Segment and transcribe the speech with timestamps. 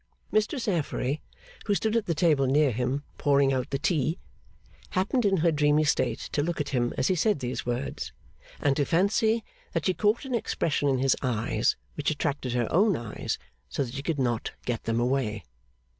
[0.31, 1.21] Mistress Affery,
[1.67, 4.17] who stood at the table near him, pouring out the tea,
[4.97, 8.11] happened in her dreamy state to look at him as he said these words,
[8.59, 9.43] and to fancy
[9.73, 13.37] that she caught an expression in his eyes which attracted her own eyes
[13.69, 15.43] so that she could not get them away.